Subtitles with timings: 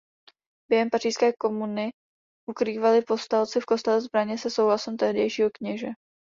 [0.69, 1.89] Během Pařížské komuny
[2.49, 5.87] ukrývali povstalci v kostele zbraně se souhlasem tehdejšího kněze.